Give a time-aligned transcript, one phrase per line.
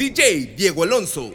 [0.00, 1.34] DJ Diego Alonso.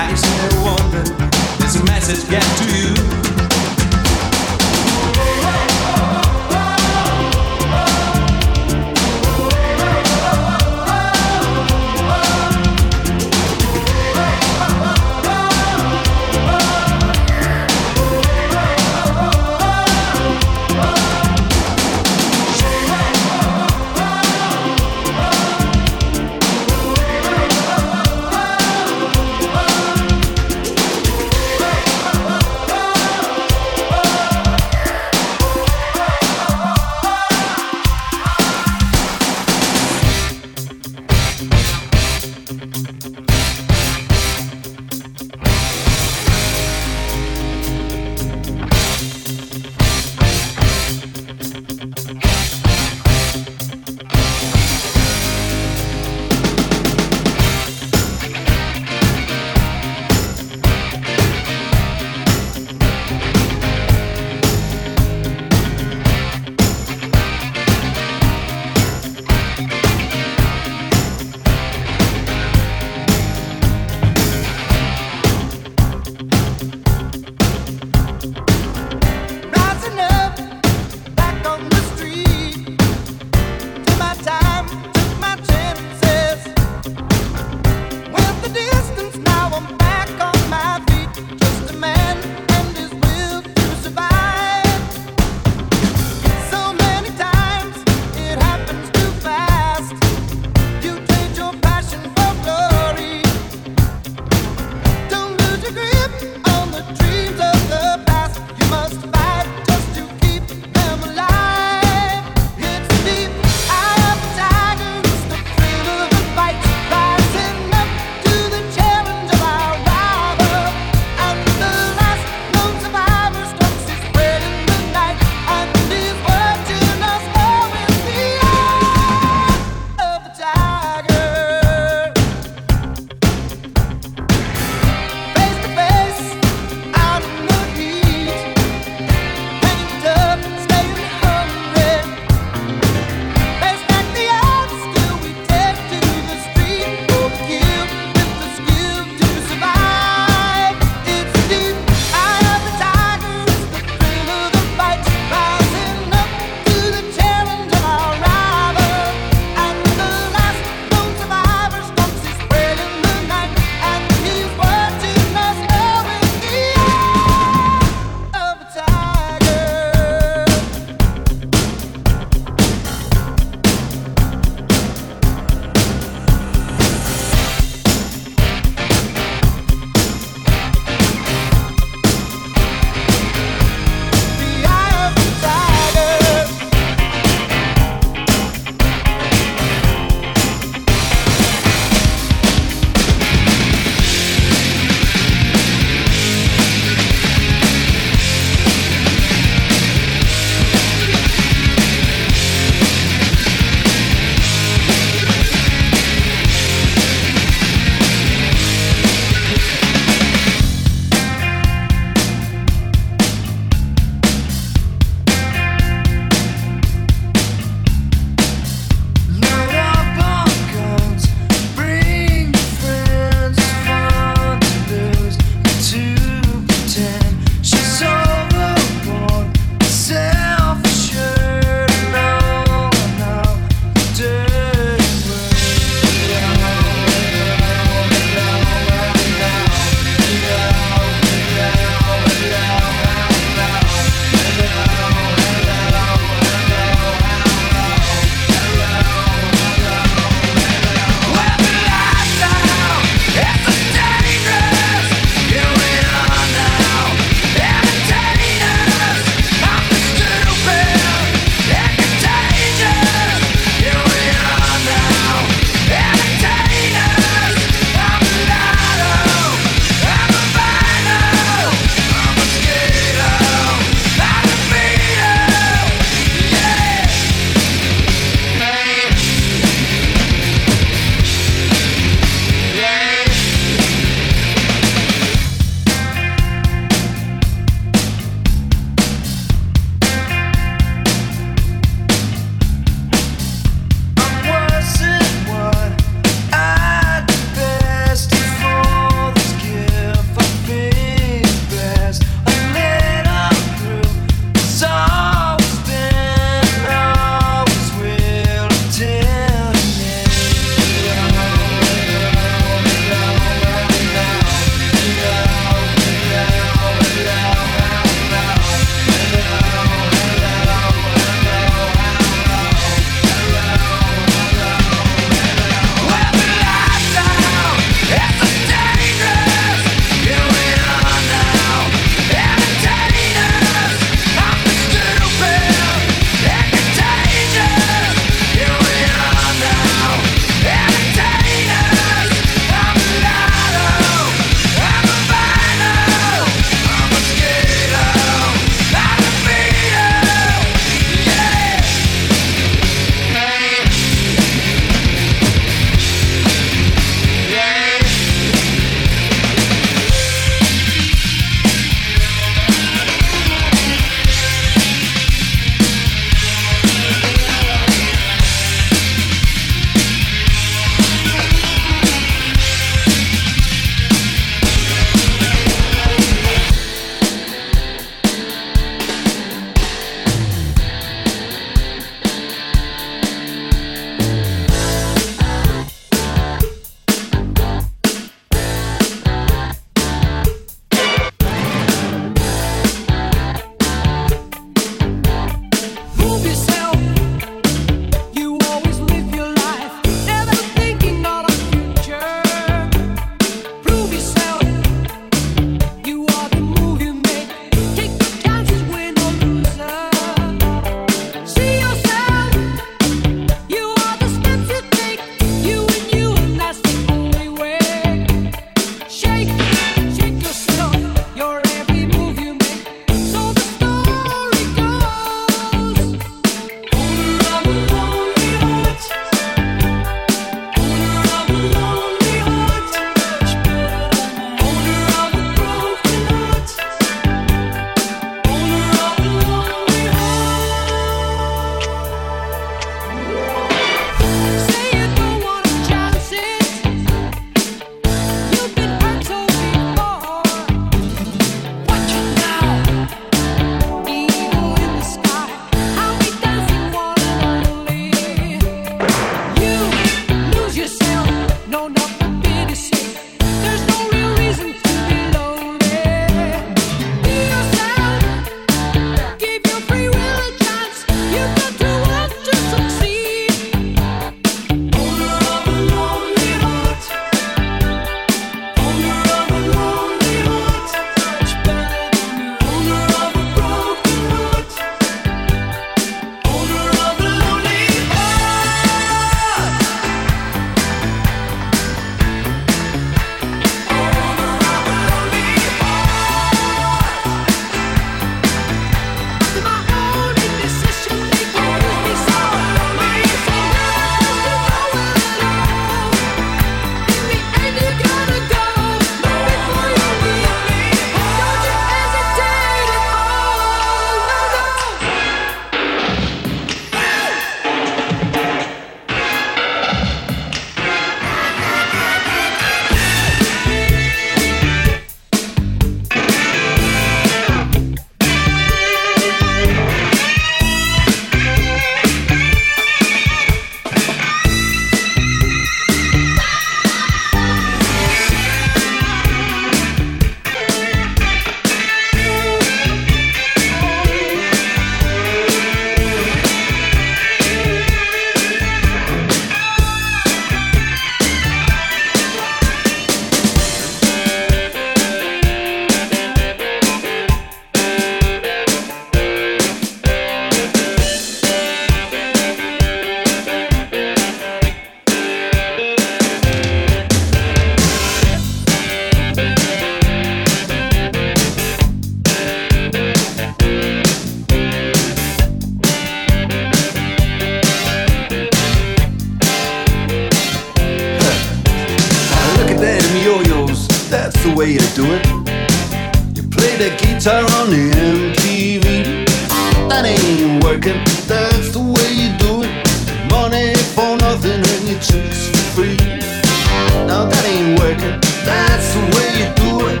[598.46, 600.00] that's the way you do it.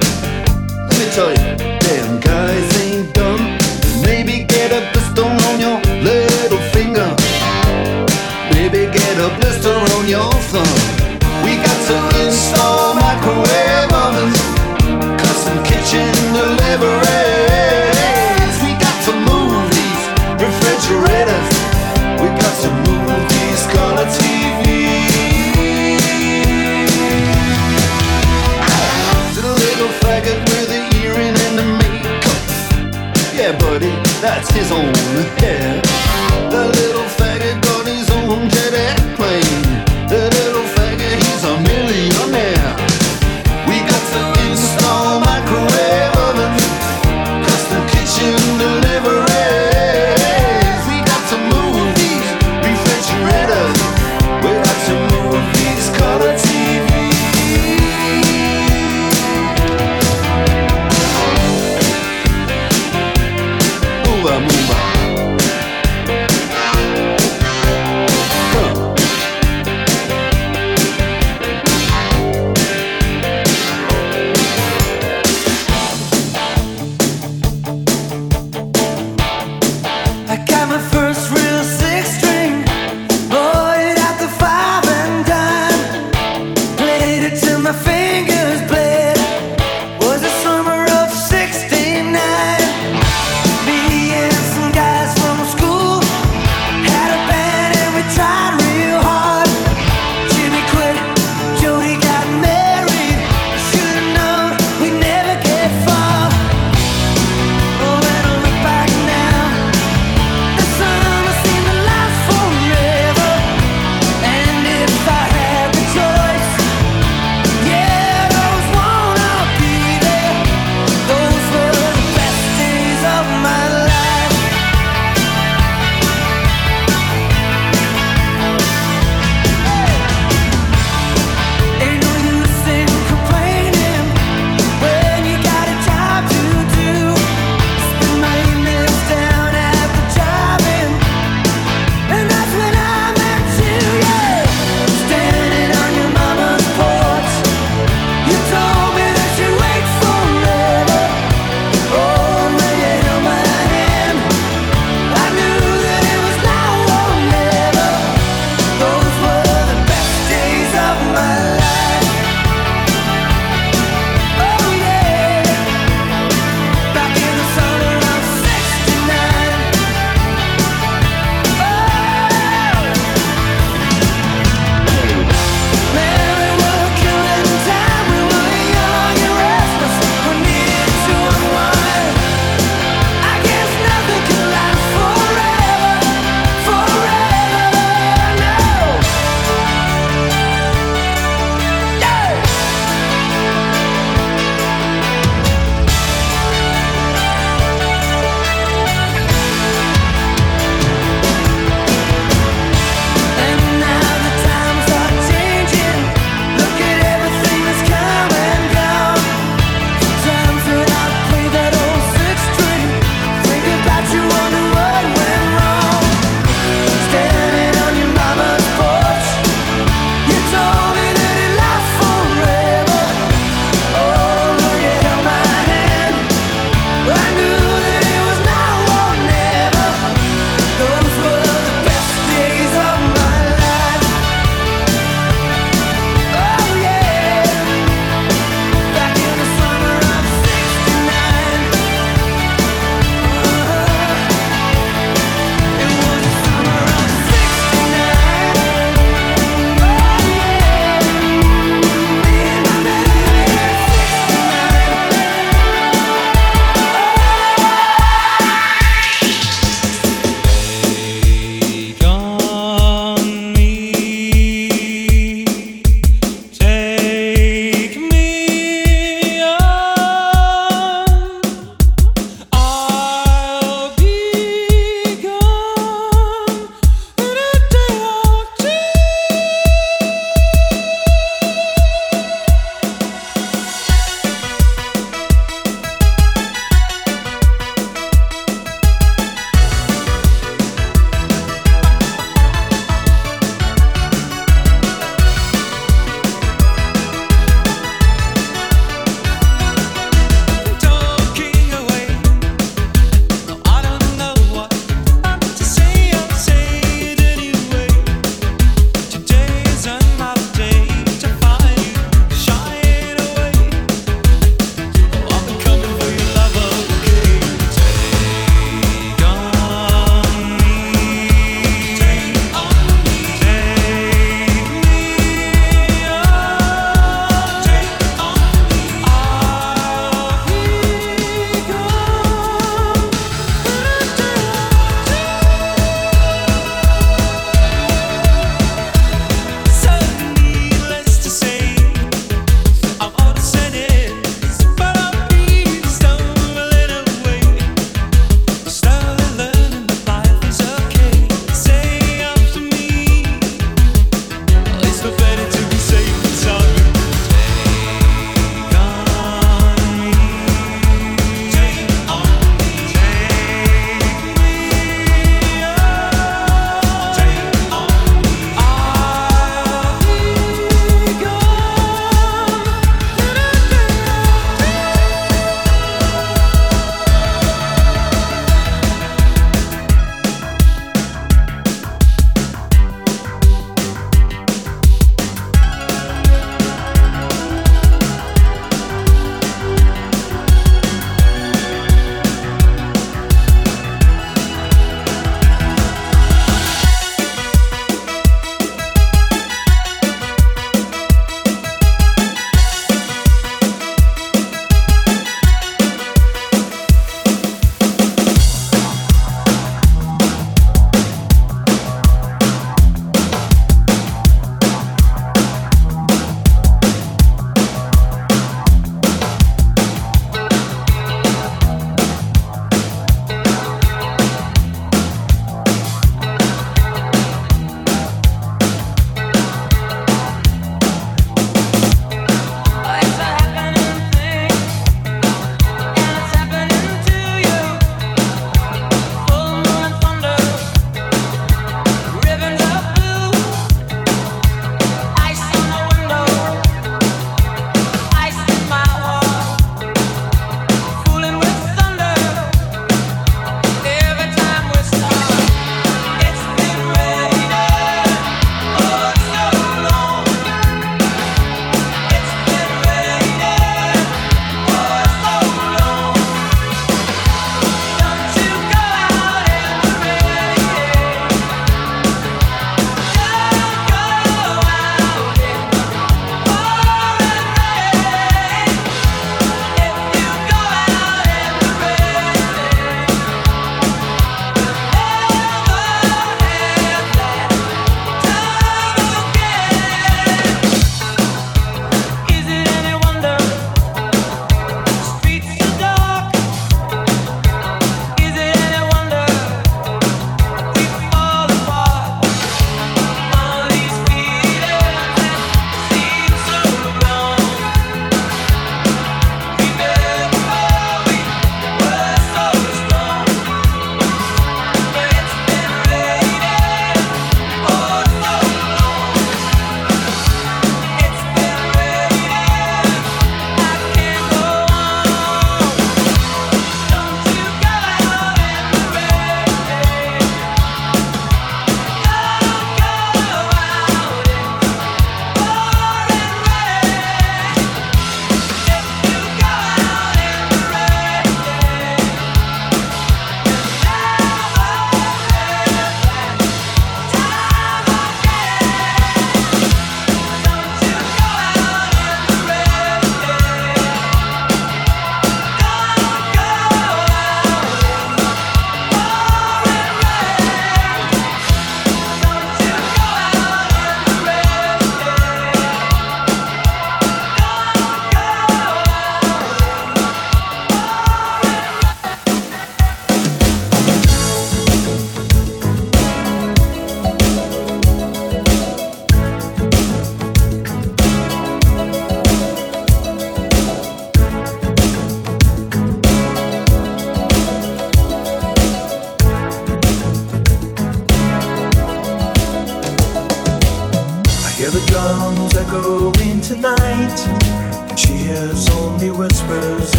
[0.88, 1.55] Let me tell you.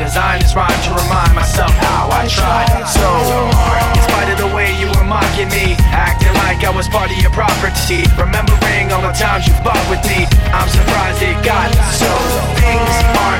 [0.00, 3.04] designed this rhyme to remind myself how I tried so
[3.52, 3.84] hard.
[3.96, 7.18] In spite of the way you were mocking me, acting like I was part of
[7.20, 8.08] your property.
[8.16, 10.24] Remembering all the times you fought with me,
[10.56, 12.08] I'm surprised it got so.
[12.56, 13.39] Things aren't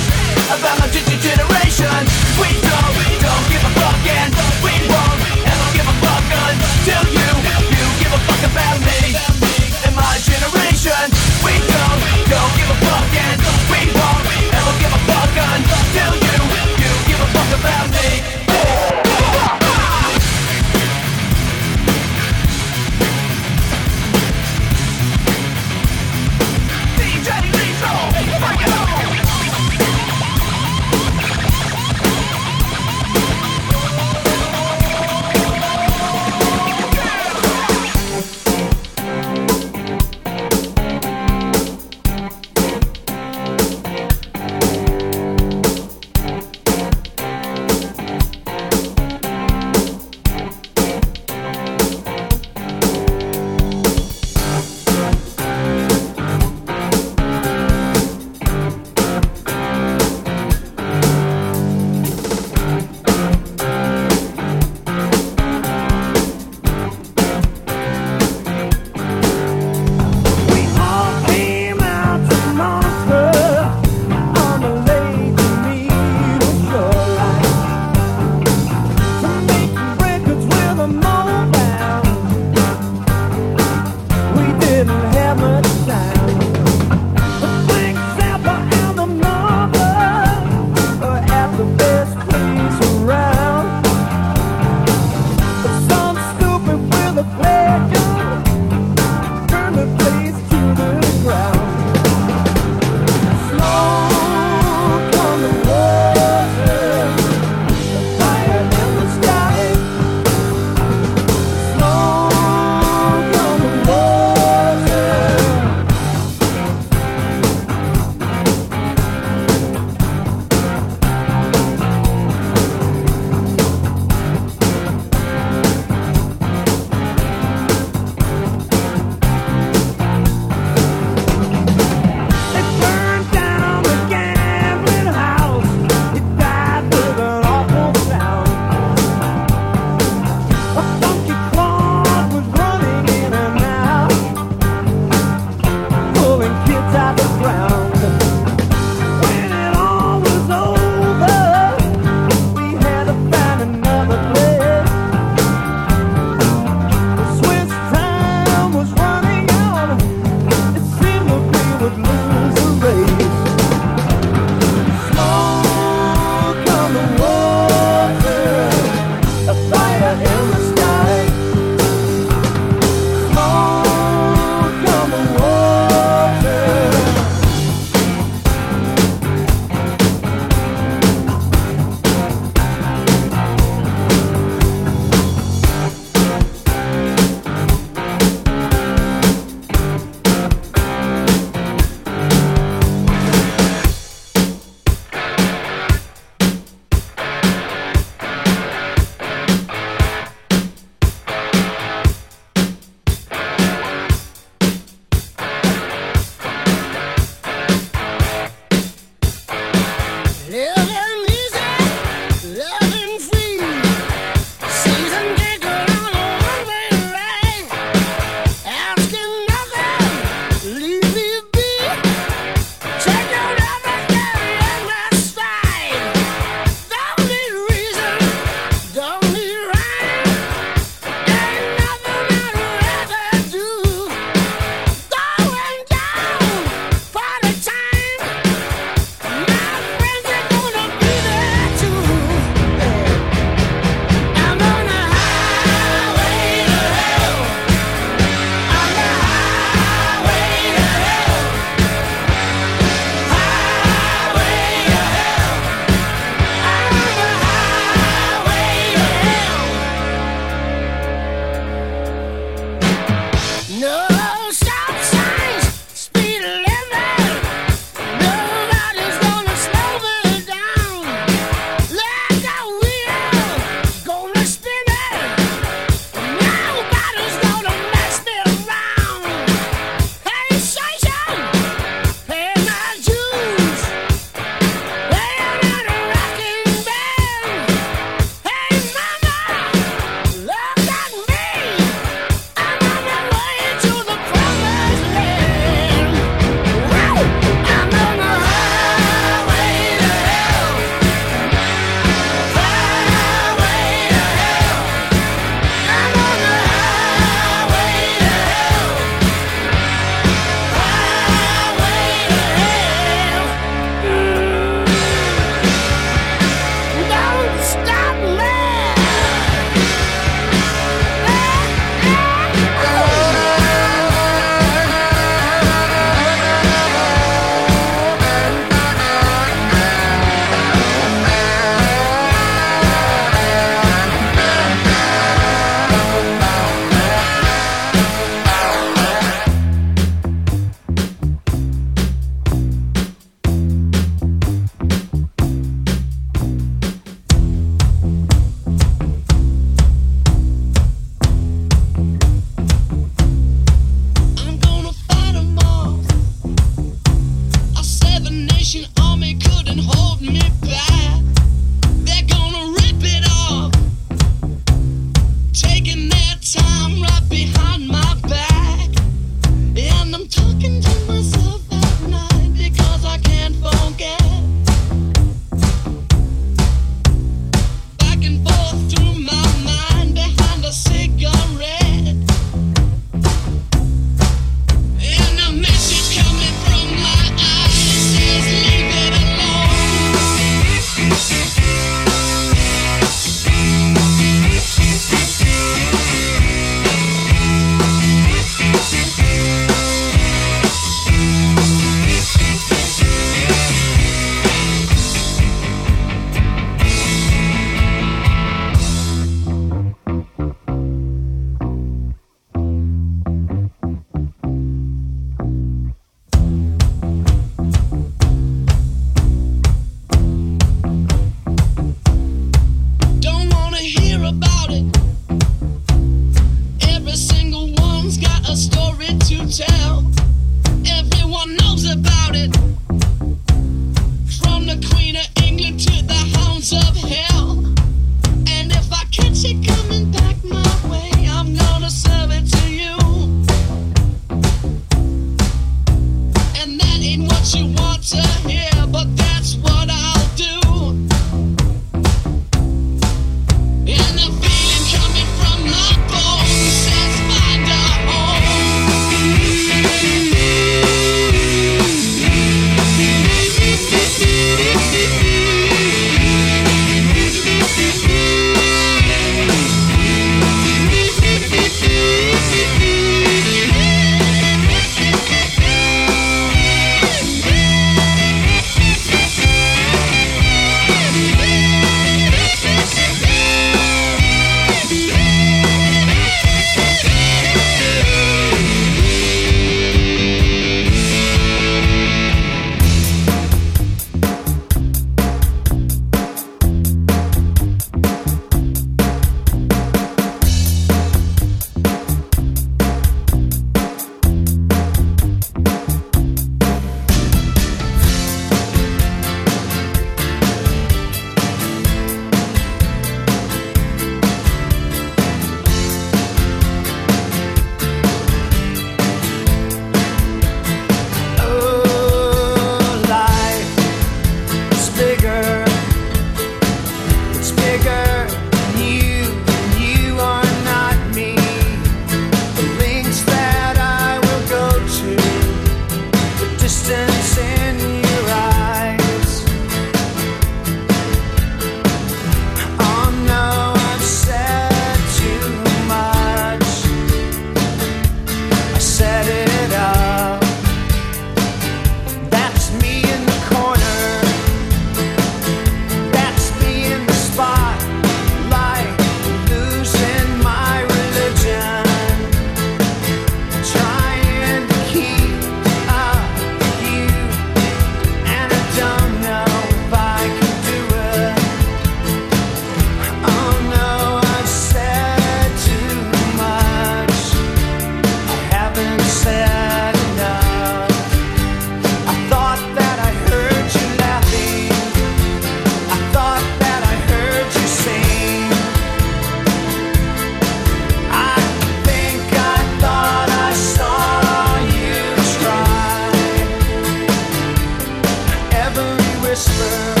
[599.49, 600.00] whisper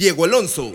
[0.00, 0.74] Diego Alonso.